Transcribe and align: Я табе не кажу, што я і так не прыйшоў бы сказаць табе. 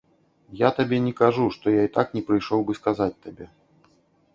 Я 0.61 0.69
табе 0.77 0.97
не 1.09 1.13
кажу, 1.21 1.45
што 1.57 1.65
я 1.77 1.85
і 1.89 1.93
так 1.99 2.07
не 2.19 2.27
прыйшоў 2.31 2.59
бы 2.71 2.81
сказаць 2.83 3.15
табе. 3.23 3.45